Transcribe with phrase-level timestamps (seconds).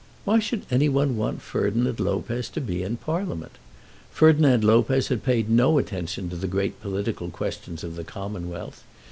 [0.25, 3.51] Why should any one want Ferdinand Lopez to be in Parliament?
[4.09, 8.83] Ferdinand Lopez had paid no attention to the great political questions of the Commonwealth.